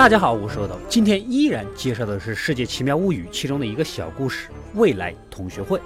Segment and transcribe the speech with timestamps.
[0.00, 5.78] 大家好，我是阿斗，今天依然介绍的是《世界奇妙物语》其中的一个小故事——未来同学会。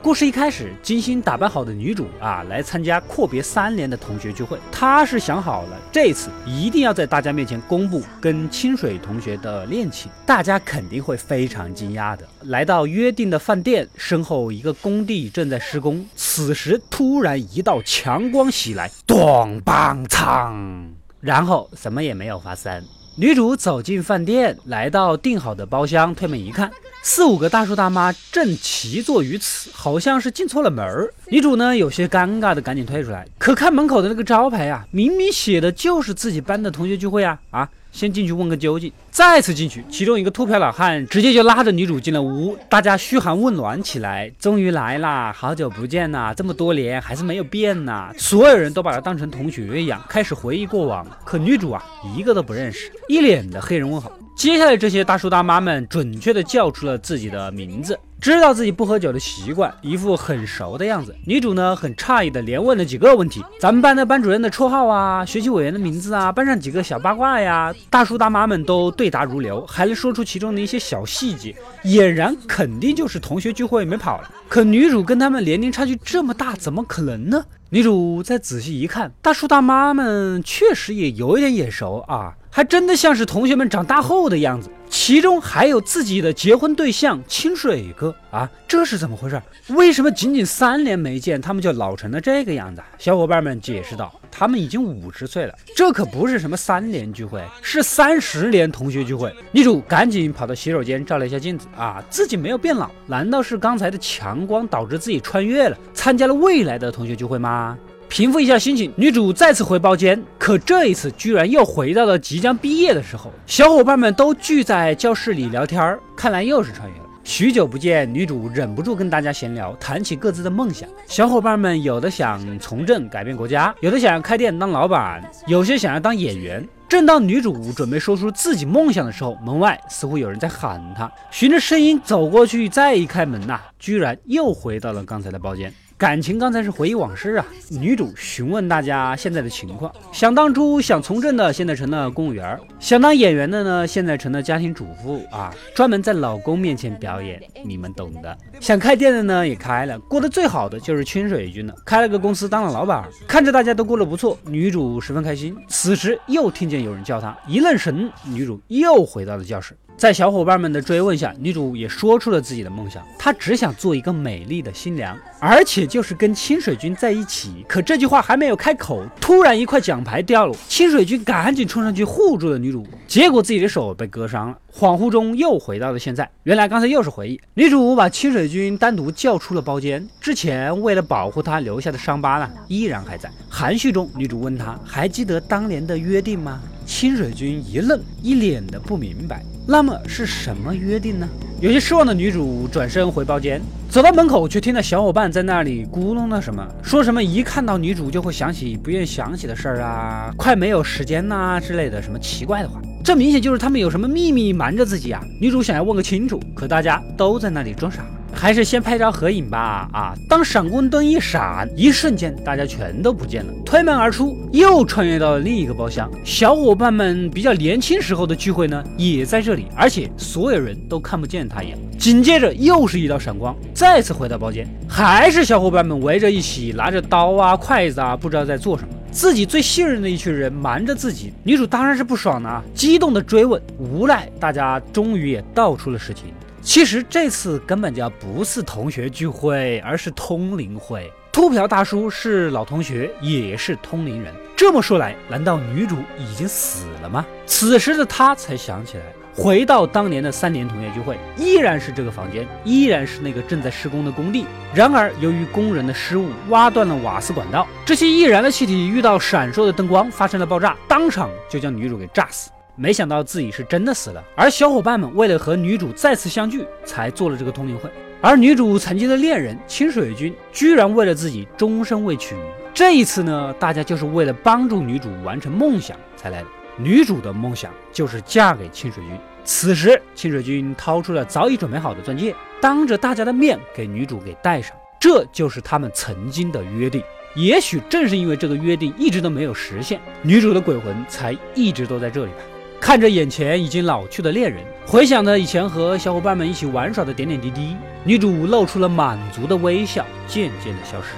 [0.00, 4.56] 故事一开始，精心打扮好的女主啊，来参加阔别三年的同学聚会。
[4.70, 12.24] 她是想好了，这次一定要在大家面前公布跟清水同学的恋情，大家肯定会非常惊讶的。
[12.42, 16.06] 来到约定的饭店，身后一个工地正在施工。
[16.14, 20.88] 此时突然一道强光袭来，咚梆苍，
[21.26, 22.84] 然后什么也没有发生。
[23.16, 26.70] 女主走进饭店，来到订好的包厢，推门一看，
[27.02, 31.12] 四五个大叔大妈正齐坐于此，好像是进错了门儿。
[31.26, 37.68] 女主呢，有些尴尬的赶紧退出来，可看门口的那个招牌啊，明明写的就是自己班的同学聚会啊啊！
[37.96, 38.92] 先进去问个究竟。
[39.10, 44.30] 再次进去，其中一个秃瓢老汉直接就拉着女主进了屋，大家嘘寒问暖起来。
[44.38, 48.12] 终于来啦，好久不见呐，这么多年还是没有变呐。
[48.18, 51.06] 所有人都把他当成同学一样，开始回忆过往。
[51.24, 51.82] 可女主啊，
[52.14, 54.12] 一个都不认识，一脸的黑人问号。
[54.36, 57.98] 接下来，这些大叔大妈们准确的叫出了自己的名字。
[58.20, 61.14] 知道自己不喝酒的习惯，一副很熟的样子。
[61.26, 67.72] 女主呢，很诧异的连问了几个问题：咱们班的班主任的绰号啊，学习委员的名字啊，班上几个小八卦呀。
[67.88, 74.30] 大叔大妈们都对答如流，还能说出其中的一些小细节，俨然肯定就是同学聚会没跑了。
[74.48, 77.44] 可女主跟他们年龄差距这么大，怎么可能呢？
[77.70, 82.32] 女主再仔细一看，大叔大妈们确实也有一点眼熟啊。
[82.48, 89.42] 还真的像是同学们长大后的样子，其中还有自己的结婚对象清水哥啊，这是怎么回事？
[89.70, 92.80] 为什么仅仅三年没见，他们就老成了这个样子？
[92.98, 99.34] 小伙伴们解释道，他们已经五十岁了，这可不是什么三年聚会，是三十年同学聚会。
[99.52, 107.76] 女主赶紧跑到洗手间照了一下镜子啊，自己没有变老，难道是刚才的强光导致自己穿越了，参加了未来的同学聚会吗？
[108.08, 113.32] 平复一下心情，女主再次回包间，可这一次居然又回到了即将毕业的时候。
[113.46, 117.05] 小伙伴们都聚在教室里聊天，看来又是穿越了。
[117.26, 120.88] 许久不见，女主忍不住跟大家闲聊，谈起各自的梦想。
[121.08, 126.66] 小伙伴们有的想从政改变国家，有的想要开店当老板，有些想要当演员。
[126.88, 131.10] 正当女主准备说出自己梦想的时候，门外似乎有人在喊她。
[131.32, 135.74] 循着声音走过去，再一开门呐，居然又回到了刚才的包间。
[135.98, 137.46] 感情刚才是回忆往事啊！
[137.70, 139.90] 女主询问大家现在的情况。
[140.12, 148.36] 想当初想从政的，现在成了公务员；想当演员的呢，现在成了家庭主妇啊，专门在老公面前表演，你们懂的。
[148.60, 153.08] 想开店的呢，也开了，过得最好的就是清水君了，开了个公司当了老板。
[153.26, 155.56] 看着大家都过得不错，女主十分开心。
[155.66, 159.74] 此时又听见有人叫她，一愣神，女主又回到了教室。
[159.96, 163.02] 在小伙伴们的追问下，女主也说出了自己的梦想。
[163.18, 167.64] 她只想做一个美丽的新娘，而且就是跟清水君在一起。
[167.66, 174.58] 可这句话还没有开口，突然一块奖牌掉了，清水君赶紧冲上去护住了女主，结果自己的手被割伤了。
[174.70, 177.40] 恍惚中又回到了现在，原来刚才又是回忆。
[177.54, 183.30] 女主把清水君单独叫出了包间，之前为了保护她留下的伤疤呢，依然还在。
[183.48, 186.60] 含蓄中，女主问他还记得当年的约定吗？
[186.98, 189.44] 清水君一愣，一脸的不明白。
[189.66, 191.28] 那么是什么约定呢？
[191.60, 202.80] 有些失望的女主转身回包间，走到门口，却听到小伙伴在那里咕哝了什么，说什么一看到女主就会想起不愿想起的事儿啊，快没有时间呐之类的什么奇怪的话。
[203.04, 205.22] 这明显就是他们有什么秘密瞒着自己啊！
[205.38, 208.06] 女主想要问个清楚，可大家都在那里装傻。
[208.36, 209.88] 还是先拍张合影吧。
[209.92, 210.14] 啊！
[210.28, 213.52] 当闪光灯一闪，一瞬间大家全都不见了。
[213.64, 216.10] 推门而出，又穿越到了另一个包厢。
[216.24, 221.78] 小伙伴们比较年轻时候的聚会呢，也在这里，而且所有人都看不见他一样。
[221.98, 228.90] 紧接着又是一道闪光，再次回到包间，还是小伙伴们围着一起，拿着刀啊、筷子啊，不知道在做什么。
[229.10, 232.62] 自己最信任的一群人瞒着自己，女主当然是不爽的啊！
[232.74, 236.26] 激动的追问，无奈大家终于也道出了实情。
[236.66, 241.10] 其实这次根本就不是同学聚会，而是通灵会。
[241.32, 244.34] 秃瓢大叔是老同学，也是通灵人。
[244.56, 247.24] 这么说来，难道女主已经死了吗？
[247.46, 254.44] 此时的他才想起来，回到当年的三年同学聚会，依然是这个房间，依然是那个正在施工的工地。
[254.74, 262.50] 然而，由于工人的失误，挖断了瓦斯管道，这些易燃的气体遇到闪烁的灯光，发生了爆炸，当场就将女主给炸死。
[262.76, 267.90] 没想到自己是真的死了，而小伙伴们为了和女主再次相聚，才做了这个通灵会。
[268.20, 272.34] 而女主曾经的恋人清水君，居然为了自己终身未娶。
[272.74, 276.48] 这一次呢，大家就是为了帮助女主完成梦想才来的。
[276.76, 279.18] 女主的梦想就是嫁给清水君。
[279.44, 284.76] 此时，清水君掏出了早已准备好的钻戒，当着大家的面给女主给戴上。
[285.00, 287.02] 这就是他们曾经的约定。
[287.34, 292.38] 也许正是因为这个约定一直都没有实现，女主的鬼魂才一直都在这里吧。
[292.80, 297.74] 看着眼前已经老去的恋人，回想着以前和小伙伴们一起玩耍的点点滴滴，
[298.04, 301.14] 女主露出了满足的微笑，渐渐的消失。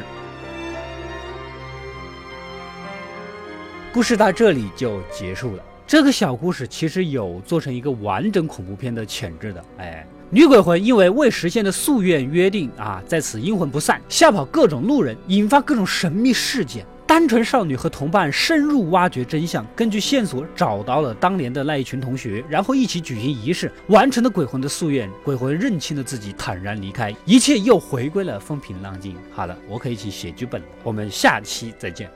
[3.93, 5.63] 故事到这里就结束了。
[5.87, 9.65] 这个小故事其实有做成一个完整恐怖片的潜质的。
[9.79, 16.87] 哎，女鬼魂因为未实现的夙愿约定啊，在此阴魂不散，吓跑各种路人，引发各种神秘事件。
[17.19, 25.11] 单纯少女和同伴深入挖掘真相，根据线索找到了当年的那一群同学，然后一起举行仪式，完成了鬼魂的夙愿。
[25.25, 29.17] 鬼魂认清了自己，坦然离开，一切又回归了风平浪静。
[29.33, 30.69] 好了，我可以去写剧本了。
[30.85, 32.09] 我们下期再见。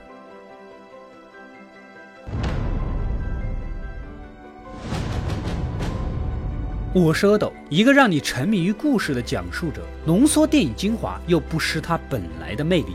[6.95, 12.95] 我是阿斗，一个让你沉迷于故事的讲述者，浓缩电影精华又不失它本来的魅力。